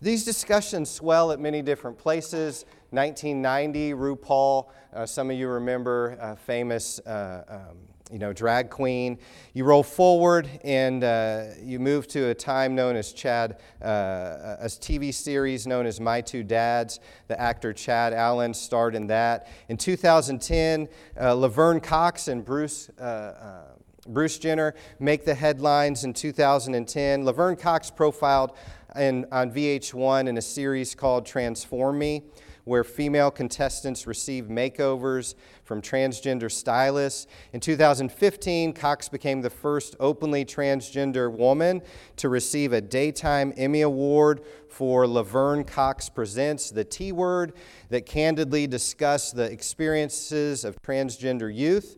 [0.02, 2.66] These discussions swell at many different places.
[2.90, 7.78] 1990, RuPaul, uh, some of you remember, uh, famous uh, um,
[8.12, 9.18] you know, drag queen.
[9.54, 14.66] You roll forward and uh, you move to a time known as Chad, uh, a
[14.66, 17.00] TV series known as My Two Dads.
[17.28, 19.48] The actor Chad Allen starred in that.
[19.70, 20.88] In 2010,
[21.20, 23.62] uh, Laverne Cox and Bruce uh, uh,
[24.08, 27.26] Bruce Jenner make the headlines in 2010.
[27.26, 28.56] Laverne Cox profiled
[28.96, 32.24] in, on VH1 in a series called Transform Me,
[32.66, 37.28] where female contestants receive makeovers from transgender stylists.
[37.54, 41.82] In 2015, Cox became the first openly transgender woman
[42.18, 47.54] to receive a Daytime Emmy Award for Laverne Cox Presents, the T Word,
[47.90, 51.98] that candidly discussed the experiences of transgender youth.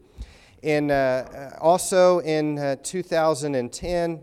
[0.61, 4.21] In, uh, also in uh, 2010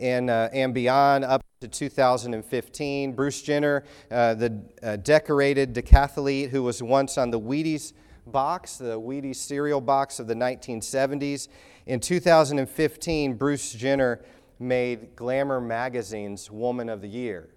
[0.00, 6.62] and, uh, and beyond, up to 2015, Bruce Jenner, uh, the uh, decorated decathlete who
[6.62, 7.94] was once on the Wheaties
[8.26, 11.48] box, the Wheaties cereal box of the 1970s.
[11.86, 14.22] In 2015, Bruce Jenner
[14.58, 17.48] made Glamour magazine's Woman of the Year.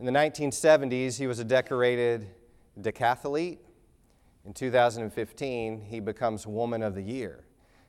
[0.00, 2.26] In the 1970s, he was a decorated
[2.80, 3.58] decathlete.
[4.44, 7.44] In 2015, he becomes Woman of the Year.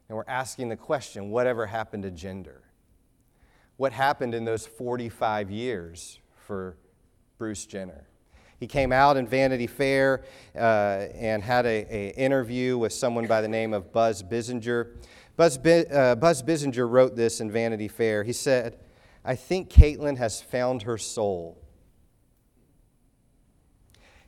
[0.09, 2.61] And we're asking the question whatever happened to gender?
[3.77, 6.77] What happened in those 45 years for
[7.37, 8.07] Bruce Jenner?
[8.59, 10.23] He came out in Vanity Fair
[10.55, 14.95] uh, and had an interview with someone by the name of Buzz Bissinger.
[15.35, 18.23] Buzz, uh, Buzz Bissinger wrote this in Vanity Fair.
[18.23, 18.77] He said,
[19.25, 21.57] I think Caitlyn has found her soul.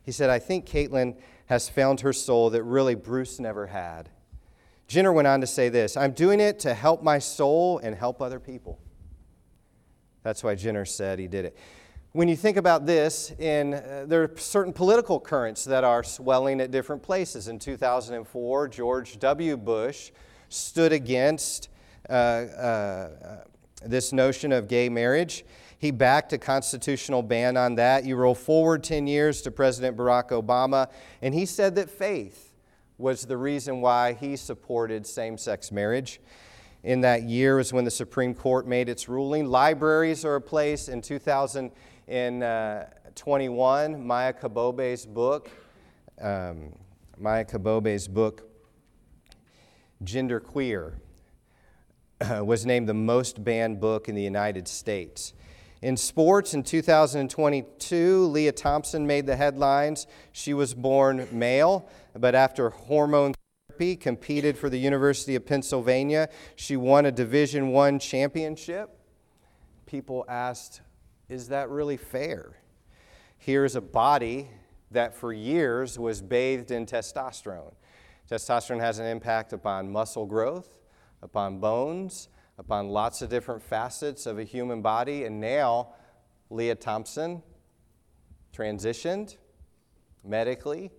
[0.03, 4.09] He said, I think Caitlyn has found her soul that really Bruce never had.
[4.87, 8.21] Jenner went on to say this I'm doing it to help my soul and help
[8.21, 8.79] other people.
[10.25, 11.55] That's why Jenner said he did it.
[12.11, 16.59] When you think about this, in, uh, there are certain political currents that are swelling
[16.61, 17.47] at different places.
[17.47, 19.55] In 2004, George W.
[19.55, 20.09] Bush
[20.49, 21.69] stood against
[22.09, 23.43] uh, uh,
[23.85, 25.45] this notion of gay marriage.
[25.77, 28.03] He backed a constitutional ban on that.
[28.03, 30.89] You roll forward 10 years to President Barack Obama,
[31.21, 32.55] and he said that faith
[32.97, 36.19] was the reason why he supported same sex marriage.
[36.85, 39.47] In that year was when the Supreme Court made its ruling.
[39.47, 42.43] Libraries are a place in 2021.
[42.43, 45.49] Uh, Maia Kobabe's book,
[46.21, 46.75] um,
[47.17, 48.47] Maia Kobabe's book,
[50.03, 50.99] Gender Queer,
[52.21, 55.33] uh, was named the most banned book in the United States.
[55.81, 60.05] In sports in 2022, Leah Thompson made the headlines.
[60.31, 63.33] She was born male, but after hormone
[63.99, 66.29] competed for the University of Pennsylvania.
[66.55, 68.97] She won a Division 1 championship.
[69.85, 70.81] People asked,
[71.29, 72.57] "Is that really fair?"
[73.37, 74.49] Here's a body
[74.91, 77.73] that for years was bathed in testosterone.
[78.29, 80.79] Testosterone has an impact upon muscle growth,
[81.21, 85.25] upon bones, upon lots of different facets of a human body.
[85.25, 85.93] And now,
[86.49, 87.43] Leah Thompson
[88.53, 89.37] transitioned
[90.23, 90.91] medically.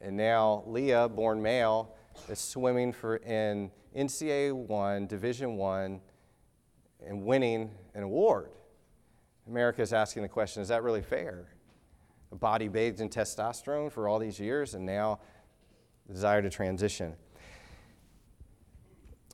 [0.00, 1.94] And now, Leah, born male,
[2.28, 6.00] is swimming for in NCAA 1, Division 1,
[7.06, 8.50] and winning an award.
[9.48, 11.46] America is asking the question is that really fair?
[12.30, 15.18] A body bathed in testosterone for all these years, and now
[16.06, 17.14] desire to transition.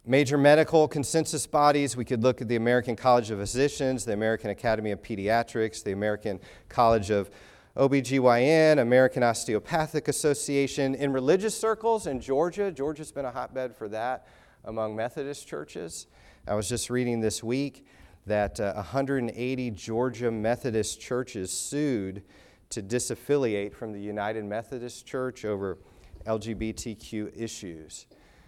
[0.07, 4.51] Major medical consensus bodies, we could look at the American College of Physicians, the American
[4.51, 7.31] Academy of Pediatrics, the American College of
[7.77, 10.95] OBGYN, American Osteopathic Association.
[10.95, 14.29] In religious circles in Georgia, Georgia's been a hotbed for that
[14.65, 16.07] among Methodist churches.
[16.47, 17.85] I was just reading this week
[18.27, 22.23] that uh, 180 Georgia Methodist churches sued
[22.71, 25.79] to disaffiliate from the United Methodist Church over
[26.27, 28.07] LGBTQ issues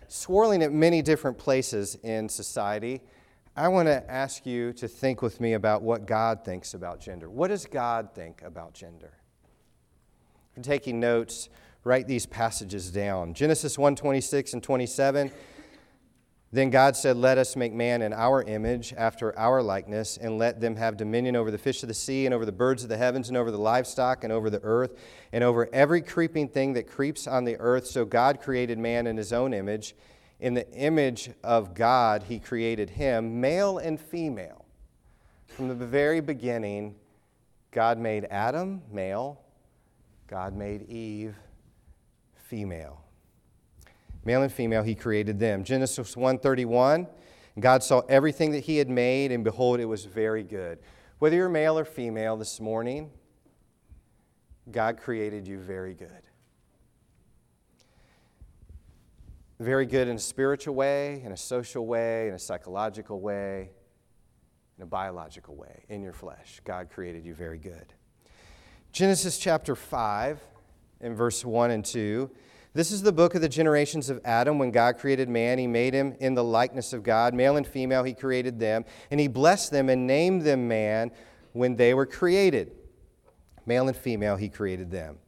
[0.09, 3.01] swirling at many different places in society,
[3.57, 7.31] I want to ask you to think with me about what God thinks about gender.
[7.31, 9.15] What does God think about gender?
[10.51, 11.49] If you're taking notes,
[11.83, 13.33] write these passages down.
[13.33, 15.31] Genesis 1 26 and 27
[16.53, 20.61] then God said, Let us make man in our image, after our likeness, and let
[20.61, 22.97] them have dominion over the fish of the sea, and over the birds of the
[22.97, 24.97] heavens, and over the livestock, and over the earth,
[25.33, 27.87] and over every creeping thing that creeps on the earth.
[27.87, 29.95] So God created man in his own image.
[30.39, 34.65] In the image of God, he created him, male and female.
[35.47, 36.95] From the very beginning,
[37.71, 39.41] God made Adam, male,
[40.27, 41.37] God made Eve,
[42.35, 43.01] female.
[44.25, 45.65] Male and female, he created them.
[45.65, 47.07] Genesis 1:31,
[47.59, 50.79] God saw everything that he had made, and behold, it was very good.
[51.19, 53.11] Whether you're male or female this morning,
[54.71, 56.26] God created you very good.
[59.59, 63.71] Very good in a spiritual way, in a social way, in a psychological way,
[64.77, 66.61] in a biological way, in your flesh.
[66.65, 67.95] God created you very good.
[68.93, 70.41] Genesis chapter 5,
[71.01, 72.31] in verse 1 and 2
[72.75, 74.59] This is the book of the generations of Adam.
[74.59, 77.35] When God created man, he made him in the likeness of God.
[77.35, 78.85] Male and female, he created them.
[79.11, 81.11] And he blessed them and named them man
[81.53, 82.73] when they were created.
[83.65, 85.19] Male and female, he created them.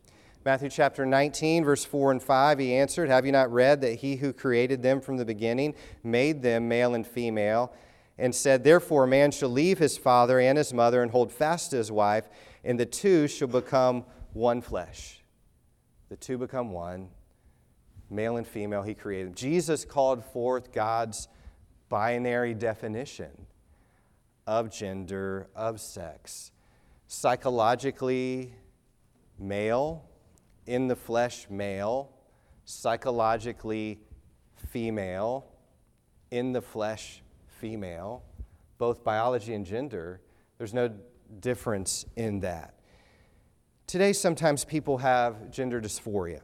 [0.49, 4.17] Matthew chapter 19, verse 4 and 5, he answered, Have you not read that he
[4.17, 7.71] who created them from the beginning made them male and female?
[8.17, 11.73] And said, Therefore, a man shall leave his father and his mother and hold fast
[11.73, 12.31] to his wife,
[12.65, 15.21] and the two shall become one flesh.
[16.09, 17.11] The two become one
[18.09, 19.37] male and female, he created.
[19.37, 21.29] Jesus called forth God's
[21.91, 23.45] binary definition
[24.47, 26.53] of gender, of sex.
[27.07, 28.55] Psychologically,
[29.39, 30.08] male,
[30.69, 32.13] in the flesh, male,
[32.67, 33.99] psychologically,
[34.71, 35.47] female,
[36.31, 37.23] in the flesh,
[37.59, 38.23] female,
[38.77, 40.21] both biology and gender.
[40.59, 40.91] There's no
[41.41, 42.75] difference in that.
[43.87, 46.43] Today, sometimes people have gender dysphoria.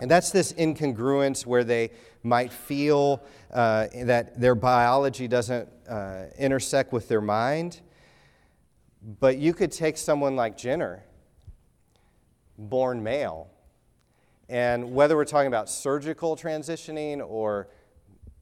[0.00, 1.90] And that's this incongruence where they
[2.22, 3.22] might feel
[3.52, 7.80] uh, that their biology doesn't uh, intersect with their mind.
[9.18, 11.04] But you could take someone like Jenner,
[12.68, 13.50] born male,
[14.48, 17.68] and whether we're talking about surgical transitioning or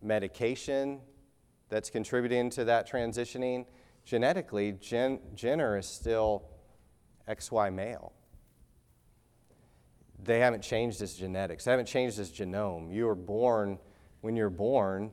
[0.02, 1.00] medication
[1.68, 3.66] that's contributing to that transitioning,
[4.04, 6.44] genetically, Jen, Jenner is still
[7.28, 8.12] XY male.
[10.20, 12.92] They haven't changed his genetics, they haven't changed his genome.
[12.92, 13.78] You were born,
[14.22, 15.12] when you're born,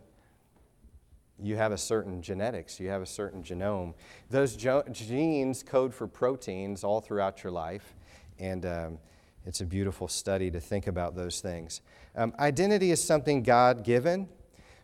[1.38, 3.94] you have a certain genetics, you have a certain genome.
[4.30, 7.96] Those jo- genes code for proteins all throughout your life,
[8.40, 9.00] and um,
[9.46, 11.82] it's a beautiful study to think about those things.
[12.16, 14.28] Um, identity is something God given.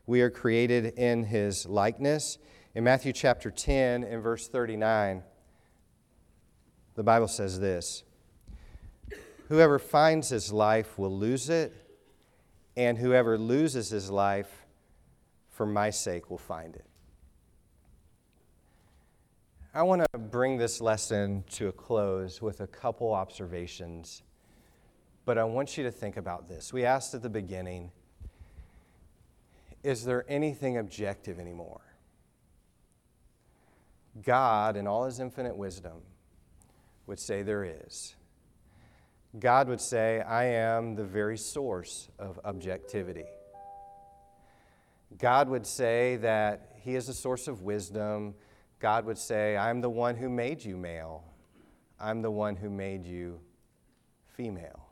[0.05, 2.37] We are created in his likeness.
[2.75, 5.23] In Matthew chapter 10, and verse 39,
[6.95, 8.03] the Bible says this.
[9.49, 11.73] Whoever finds his life will lose it,
[12.77, 14.65] and whoever loses his life
[15.49, 16.85] for my sake will find it.
[19.73, 24.21] I want to bring this lesson to a close with a couple observations,
[25.23, 26.73] but I want you to think about this.
[26.73, 27.91] We asked at the beginning
[29.81, 31.79] Is there anything objective anymore?
[34.21, 36.01] God, in all his infinite wisdom,
[37.07, 38.15] would say there is.
[39.39, 43.23] God would say, I am the very source of objectivity.
[45.17, 48.35] God would say that He is a source of wisdom.
[48.81, 51.23] God would say, I'm the one who made you male.
[51.99, 53.39] I'm the one who made you
[54.35, 54.87] female.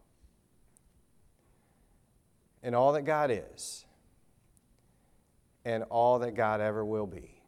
[2.61, 3.85] And all that God is,
[5.65, 7.41] and all that God ever will be.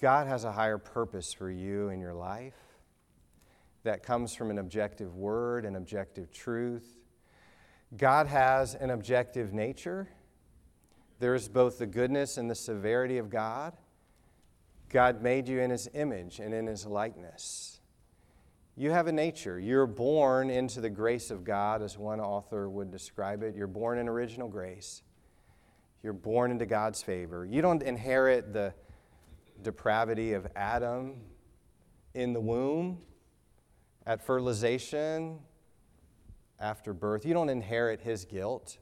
[0.00, 2.56] God has a higher purpose for you in your life
[3.82, 6.96] that comes from an objective word, an objective truth.
[7.96, 10.08] God has an objective nature.
[11.18, 13.76] There is both the goodness and the severity of God.
[14.90, 17.80] God made you in his image and in his likeness.
[18.76, 19.58] You have a nature.
[19.58, 23.56] You're born into the grace of God, as one author would describe it.
[23.56, 25.02] You're born in original grace.
[26.02, 27.44] You're born into God's favor.
[27.44, 28.72] You don't inherit the
[29.62, 31.16] depravity of Adam
[32.14, 32.98] in the womb
[34.06, 35.40] at fertilization,
[36.60, 37.26] after birth.
[37.26, 38.78] You don't inherit his guilt.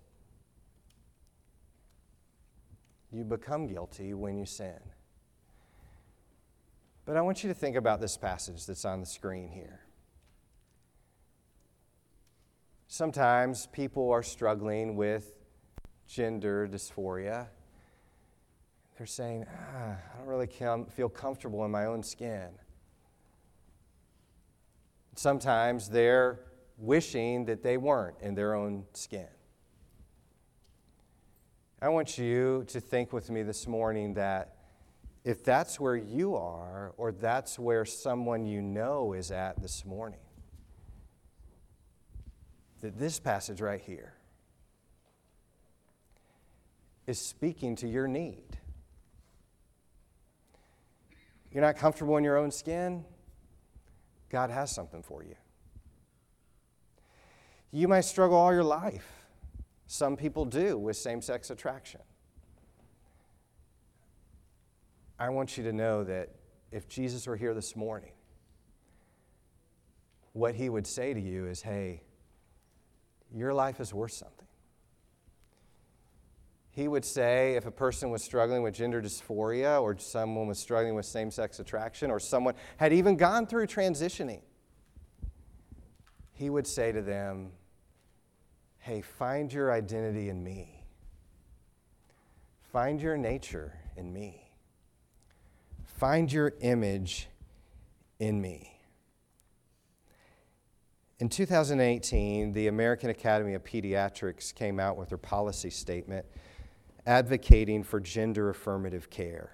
[3.11, 4.79] You become guilty when you sin.
[7.07, 9.81] But I want you to think about this passage that's on the screen here.
[12.89, 15.33] Sometimes people are struggling with
[16.09, 17.47] gender dysphoria.
[18.99, 22.49] They're saying, ah, I don't really feel comfortable in my own skin.
[25.15, 26.41] Sometimes they're
[26.77, 29.29] wishing that they weren't in their own skin.
[31.81, 34.56] I want you to think with me this morning that
[35.27, 40.20] if that's where you are, or that's where someone you know is at this morning,
[42.81, 44.14] that this passage right here
[47.09, 48.57] is speaking to your need.
[51.51, 53.05] You're not comfortable in your own skin?
[54.29, 55.35] God has something for you.
[57.72, 59.27] You might struggle all your life.
[59.89, 62.03] Some people do with same sex attraction.
[65.19, 66.31] I want you to know that
[66.71, 68.12] if Jesus were here this morning,
[70.33, 72.03] what he would say to you is hey,
[73.35, 74.47] your life is worth something.
[76.71, 80.95] He would say if a person was struggling with gender dysphoria, or someone was struggling
[80.95, 84.43] with same sex attraction, or someone had even gone through transitioning,
[86.33, 87.53] he would say to them,
[88.79, 90.85] hey, find your identity in me.
[92.73, 94.46] Find your nature in me.
[95.97, 97.29] Find your image
[98.19, 98.71] in me.
[101.19, 106.27] In 2018, the American Academy of Pediatrics came out with their policy statement
[107.07, 109.53] advocating for gender affirmative care.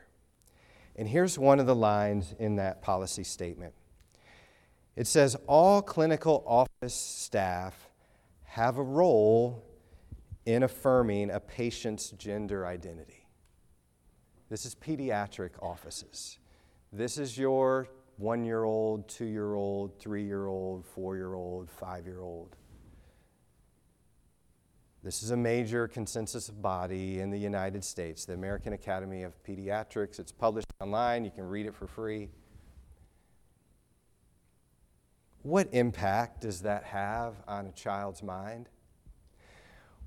[0.97, 3.75] And here's one of the lines in that policy statement
[4.97, 7.89] it says, All clinical office staff
[8.47, 9.65] have a role
[10.45, 13.22] in affirming a patient's gender identity.
[14.53, 16.37] This is pediatric offices.
[16.93, 17.89] This is your
[18.19, 22.55] one year old, two year old, three year old, four year old, five year old.
[25.03, 30.21] This is a major consensus body in the United States, the American Academy of Pediatrics.
[30.21, 32.29] It's published online, you can read it for free.
[35.41, 38.69] What impact does that have on a child's mind?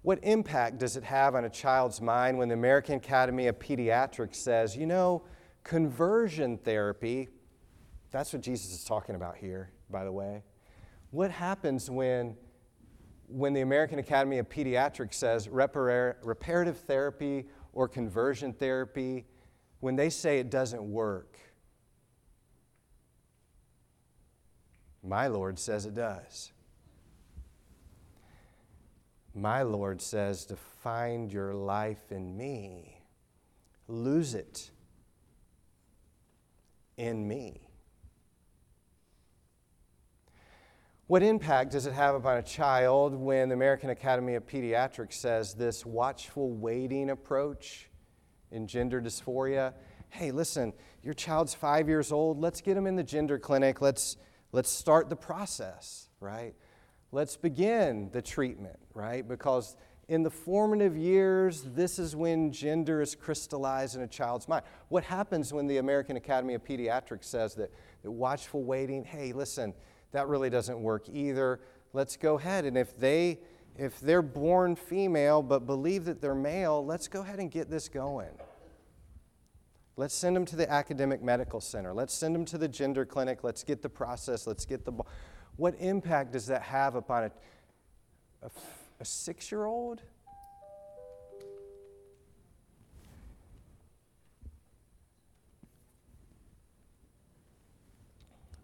[0.05, 4.35] What impact does it have on a child's mind when the American Academy of Pediatrics
[4.35, 5.23] says, you know,
[5.63, 7.29] conversion therapy,
[8.11, 10.43] that's what Jesus is talking about here, by the way.
[11.09, 12.37] What happens when,
[13.25, 19.25] when the American Academy of Pediatrics says repar- reparative therapy or conversion therapy,
[19.79, 21.35] when they say it doesn't work?
[25.01, 26.51] My Lord says it does.
[29.35, 33.01] My Lord says to find your life in me,
[33.89, 34.71] lose it
[36.95, 37.67] in me.
[41.07, 45.53] What impact does it have upon a child when the American Academy of Pediatrics says
[45.53, 47.89] this watchful waiting approach
[48.51, 49.73] in gender dysphoria?
[50.09, 50.71] Hey, listen,
[51.03, 52.39] your child's five years old.
[52.39, 53.81] Let's get them in the gender clinic.
[53.81, 54.15] Let's
[54.55, 56.55] Let's start the process, right?
[57.11, 59.27] Let's begin the treatment, right?
[59.27, 59.77] Because
[60.07, 64.63] in the formative years, this is when gender is crystallized in a child's mind.
[64.89, 67.71] What happens when the American Academy of Pediatrics says that,
[68.03, 69.73] that watchful waiting, hey, listen,
[70.11, 71.59] that really doesn't work either.
[71.93, 72.65] Let's go ahead.
[72.65, 73.39] And if they
[73.77, 77.89] if they're born female but believe that they're male, let's go ahead and get this
[77.89, 78.37] going.
[79.97, 81.93] Let's send them to the academic medical center.
[81.93, 83.43] Let's send them to the gender clinic.
[83.43, 84.45] Let's get the process.
[84.45, 84.93] Let's get the.
[85.57, 87.31] What impact does that have upon a,
[88.43, 88.49] a,
[88.99, 90.01] a six year old?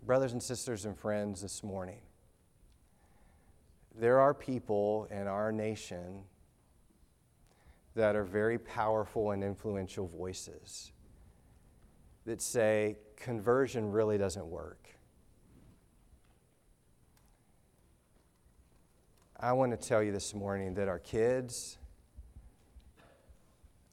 [0.06, 2.02] Brothers and sisters and friends, this morning,
[3.98, 6.24] there are people in our nation
[7.96, 10.92] that are very powerful and influential voices
[12.26, 14.90] that say conversion really doesn't work.
[19.44, 21.80] I want to tell you this morning that our kids,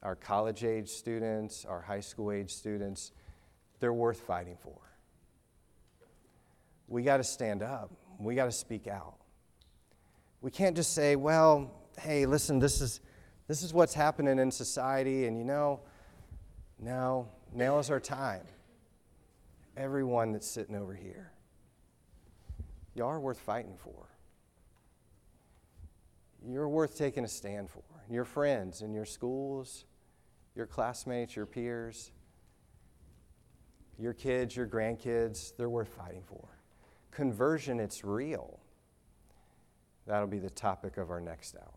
[0.03, 3.11] our college age students, our high school age students,
[3.79, 4.77] they're worth fighting for.
[6.87, 7.91] We got to stand up.
[8.19, 9.15] We got to speak out.
[10.41, 12.99] We can't just say, well, hey, listen, this is,
[13.47, 15.79] this is what's happening in society, and you know,
[16.79, 18.43] no, now is our time.
[19.75, 21.31] Everyone that's sitting over here,
[22.93, 24.08] y'all are worth fighting for.
[26.47, 27.83] You're worth taking a stand for.
[28.09, 29.85] Your friends in your schools,
[30.55, 32.11] your classmates, your peers,
[33.97, 36.47] your kids, your grandkids, they're worth fighting for.
[37.11, 38.59] Conversion, it's real.
[40.07, 41.73] That'll be the topic of our next hour.